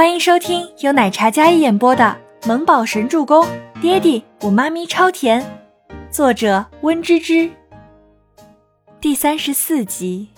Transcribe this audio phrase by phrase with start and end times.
[0.00, 2.16] 欢迎收听由奶茶加一演播的
[2.48, 3.44] 《萌宝神助攻》，
[3.82, 5.44] 爹地我妈咪超甜，
[6.10, 7.50] 作者温芝芝。
[8.98, 10.30] 第三十四集。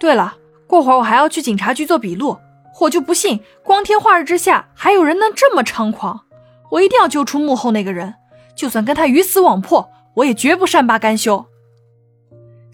[0.00, 2.38] 对了，过会儿我还要去警察局做笔录，
[2.80, 6.22] 我就不信光天化日之下还有人能这么猖狂。
[6.70, 8.14] 我一定要揪出幕后那个人，
[8.56, 11.44] 就算跟他鱼死网破，我也绝不善罢甘休。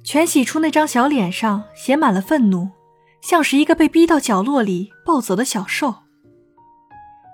[0.05, 2.69] 全喜初那张小脸上写满了愤怒，
[3.25, 5.95] 像是一个被逼到角落里暴走的小兽。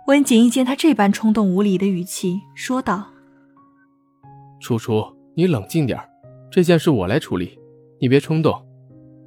[0.06, 3.08] 温景一见他这般冲动无理的语气，说道
[4.62, 5.04] ：“楚楚，
[5.34, 5.98] 你冷静点
[6.48, 7.58] 这件事我来处理，
[8.00, 8.64] 你别冲动。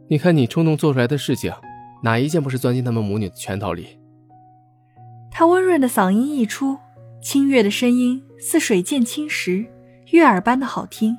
[0.09, 1.51] 你看你冲动做出来的事情，
[2.01, 3.99] 哪一件不是钻进他们母女的圈套里？”
[5.29, 6.77] 他温润的嗓音一出，
[7.21, 9.65] 清越的声音似水溅青石，
[10.11, 11.17] 悦耳般的好听。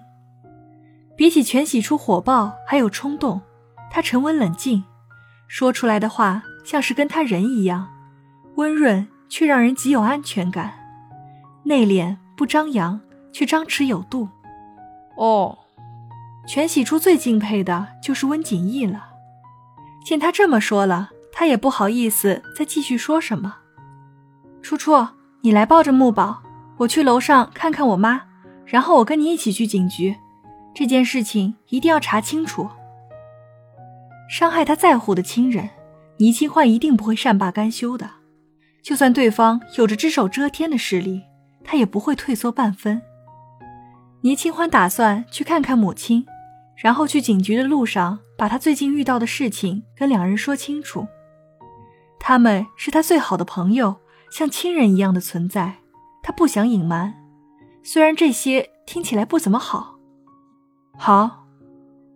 [1.15, 3.43] 比起全喜初火爆还有冲动，
[3.91, 4.85] 他沉稳冷静，
[5.49, 7.89] 说出来的话像是跟他人一样，
[8.57, 10.73] 温润却让人极有安全感，
[11.65, 13.01] 内敛不张扬
[13.33, 14.29] 却张弛有度。
[15.17, 15.59] 哦，
[16.47, 19.11] 全喜初最敬佩的就是温景逸了。
[20.05, 23.57] 见他这么说了，他也不好意思再继续说什么。
[24.61, 25.07] 初初，
[25.43, 26.43] 你来抱着木宝，
[26.79, 28.23] 我去楼上看看我妈，
[28.67, 30.17] 然后我跟你一起去警局。
[30.75, 32.69] 这件事情一定要查清楚。
[34.29, 35.69] 伤害他在乎的亲人，
[36.19, 38.09] 倪清欢一定不会善罢甘休的。
[38.83, 41.23] 就算对方有着只手遮天的实力，
[41.63, 43.01] 他也不会退缩半分。
[44.23, 46.27] 倪清欢打算去看看母亲，
[46.77, 51.07] 然后去警局的路上，把他最近遇到的事情跟两人说清楚。
[52.19, 53.97] 他们是他最好的朋友，
[54.31, 55.77] 像亲人一样的存在，
[56.23, 57.15] 他不想隐瞒。
[57.83, 59.97] 虽然这些听起来不怎么好。
[60.97, 61.47] 好，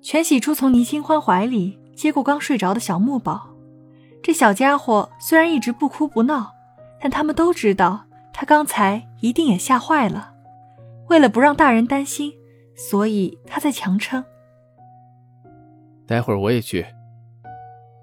[0.00, 3.50] 全喜初从倪清欢怀里接过刚睡着的小木宝。
[4.22, 6.54] 这小家伙虽然一直不哭不闹，
[7.00, 10.32] 但他们都知道他刚才一定也吓坏了。
[11.08, 12.32] 为了不让大人担心，
[12.76, 14.24] 所以他在强撑。
[16.06, 16.86] 待会儿我也去。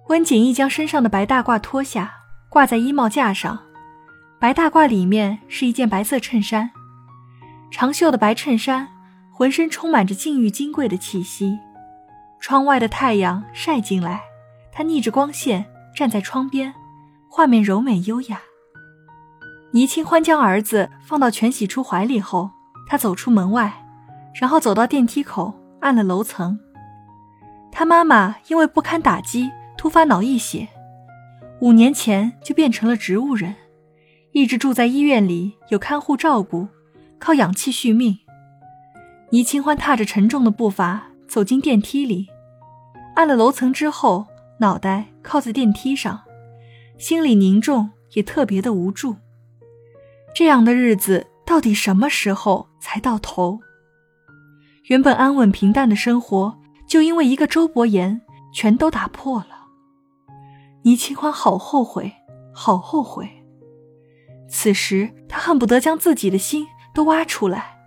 [0.09, 2.14] 温景逸将身上的白大褂脱下，
[2.50, 3.58] 挂在衣帽架上。
[4.42, 6.69] 白大褂里面是一件白色衬衫，
[7.72, 8.90] 长袖的白衬衫。
[9.31, 11.59] 浑身充满着禁欲金贵的气息，
[12.47, 14.22] 窗外的太阳晒进来，
[14.72, 16.72] 他逆着光线站在窗边，
[17.28, 18.39] 画面柔美优雅。
[19.72, 22.51] 倪清欢将儿子放到全喜初怀里后，
[22.85, 23.73] 他走出门外，
[24.39, 26.59] 然后走到电梯口按了楼层。
[27.72, 30.67] 他妈妈因为不堪打击，突发脑溢血，
[31.62, 33.56] 五年前就变成了植物人，
[34.33, 36.67] 一直住在医院里，有看护照顾，
[37.17, 38.19] 靠氧气续命。
[39.31, 42.27] 倪清欢踏着沉重的步伐走进电梯里，
[43.16, 44.28] 按了楼层之后，
[44.59, 46.22] 脑袋靠在电梯上，
[46.98, 49.16] 心里凝重，也特别的无助。
[50.34, 53.59] 这样的日子到底什么时候才到头？
[54.84, 58.22] 原本安稳平淡的生活，就因为一个周伯言，
[58.54, 59.48] 全都打破了。
[60.84, 62.14] 倪清欢好后悔，
[62.54, 63.28] 好后悔。
[64.48, 67.78] 此时他恨不得将自己的心都挖出来。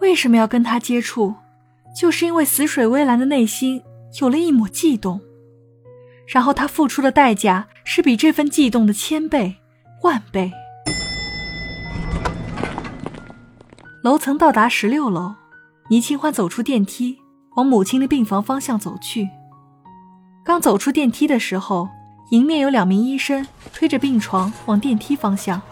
[0.00, 1.34] 为什么要跟他接触？
[1.96, 3.82] 就是因为死水微澜的内心
[4.20, 5.20] 有了一抹悸动，
[6.26, 9.56] 然后他付出的代价是比这份悸动的千倍、
[10.02, 10.52] 万倍。
[14.02, 15.34] 楼层到达十六楼，
[15.88, 17.18] 倪清欢走出电梯，
[17.56, 19.28] 往母亲的病房方向走去。
[20.44, 21.88] 刚走出电梯的时候，
[22.30, 25.62] 迎面有两名医生推着病床往电梯方向。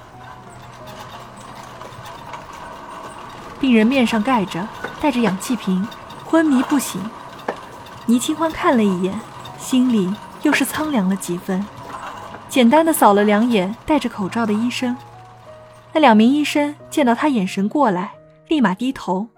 [3.61, 4.67] 病人面上盖着，
[5.01, 5.87] 带着氧气瓶，
[6.25, 6.99] 昏迷不醒。
[8.06, 9.19] 倪清欢看了一眼，
[9.59, 10.12] 心里
[10.43, 11.65] 又是苍凉了几分。
[12.49, 14.97] 简单的扫了两眼戴着口罩的医生，
[15.93, 18.12] 那两名医生见到他眼神过来，
[18.49, 19.28] 立马低头，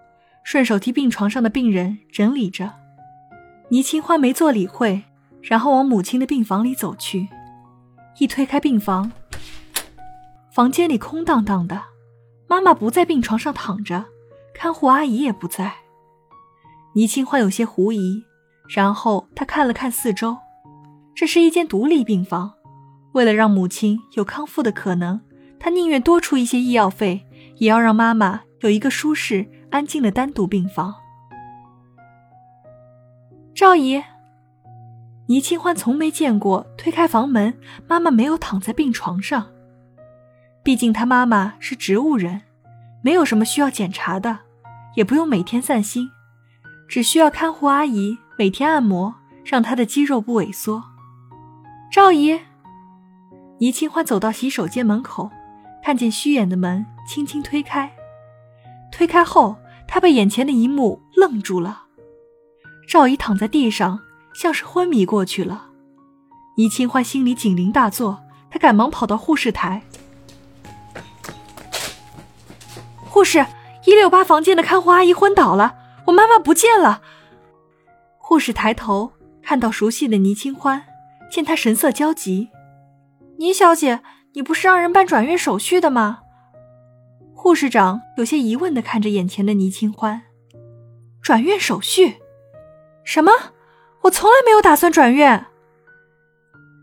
[0.42, 2.72] 顺手替病床上的病人整理着。
[3.68, 5.02] 倪清欢没做理会，
[5.42, 7.28] 然后往母亲的病房里走去。
[8.18, 9.12] 一推开病房，
[10.50, 11.82] 房间里空荡荡的，
[12.46, 14.06] 妈妈不在病床上躺着。
[14.54, 15.72] 看护阿姨也不在，
[16.94, 18.22] 倪清欢有些狐疑，
[18.74, 20.36] 然后他看了看四周，
[21.14, 22.54] 这是一间独立病房。
[23.12, 25.20] 为了让母亲有康复的可能，
[25.60, 27.26] 他宁愿多出一些医药费，
[27.56, 30.94] 也要让妈妈有一个舒适、安静的单独病房。
[33.54, 34.02] 赵姨，
[35.26, 39.48] 倪清欢从没见过推开房门，妈妈没有躺在病床上。
[40.62, 42.40] 毕竟他妈妈是植物人，
[43.02, 44.38] 没有什么需要检查的。
[44.94, 46.10] 也不用每天散心，
[46.88, 50.82] 只需要看护阿姨每天按摩，让她的肌肉不萎缩。
[51.92, 52.40] 赵姨。
[53.58, 55.30] 倪清欢走到洗手间门口，
[55.80, 57.92] 看见虚掩的门，轻轻推开。
[58.90, 61.84] 推开后，她被眼前的一幕愣住了。
[62.88, 64.00] 赵姨躺在地上，
[64.34, 65.66] 像是昏迷过去了。
[66.56, 69.82] 倪清欢心里警铃大作，她赶忙跑到护士台。
[73.08, 73.46] 护士，
[73.86, 77.02] 一六八房间的看护阿姨昏倒了，我妈妈不见了。
[78.24, 80.84] 护士抬头看到熟悉的倪清欢，
[81.30, 82.48] 见她神色焦急，
[83.38, 84.00] 倪小姐，
[84.32, 86.20] 你不是让人办转院手续的吗？
[87.34, 90.22] 护士长有些疑问的看着眼前的倪清欢，
[91.20, 92.18] 转院手续？
[93.04, 93.32] 什么？
[94.02, 95.46] 我从来没有打算转院。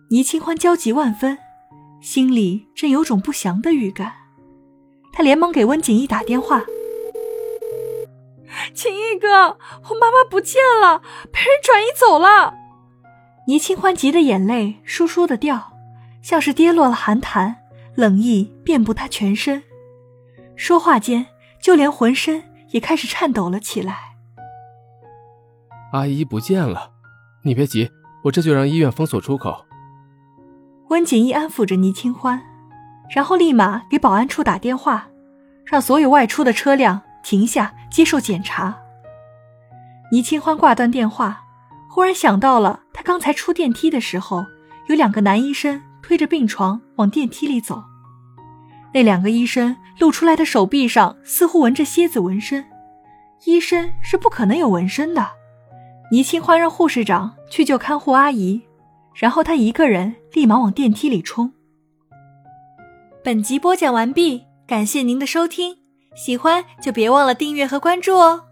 [0.09, 1.37] 倪清欢焦急万分，
[2.01, 4.13] 心里正有种不祥的预感。
[5.13, 6.63] 他连忙给温景逸打电话
[8.79, 9.57] ：“景逸哥，
[9.89, 10.99] 我妈妈不见了，
[11.31, 12.53] 被人转移走了。”
[13.47, 15.73] 倪清欢急得眼泪簌簌的掉，
[16.21, 17.57] 像是跌落了寒潭，
[17.95, 19.63] 冷意遍布她全身。
[20.55, 21.25] 说话间，
[21.61, 24.15] 就连浑身也开始颤抖了起来。
[25.91, 26.91] 阿姨不见了，
[27.43, 27.91] 你别急，
[28.23, 29.65] 我这就让医院封锁出口。
[30.87, 32.41] 温景逸安抚着倪清欢。
[33.13, 35.09] 然后立马给保安处打电话，
[35.65, 38.75] 让所有外出的车辆停下接受检查。
[40.11, 41.43] 倪清欢挂断电话，
[41.87, 44.43] 忽然想到了他刚才出电梯的时候，
[44.87, 47.83] 有两个男医生推着病床往电梯里走。
[48.95, 52.65] 那两个医生露出来的手臂上似乎纹着蝎子纹身，
[53.45, 55.27] 医生是不可能有纹身的。
[56.09, 58.59] 倪清欢让护士长去救看护阿姨，
[59.13, 61.53] 然后他一个人立马往电梯里冲。
[63.23, 65.77] 本集播讲完毕，感谢您的收听，
[66.15, 68.48] 喜欢就别忘了订阅和关注哦。